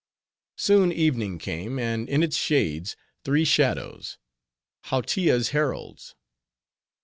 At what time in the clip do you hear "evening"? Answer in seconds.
0.91-1.37